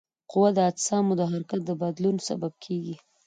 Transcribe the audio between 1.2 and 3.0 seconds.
حرکت د بدلون سبب کیږي.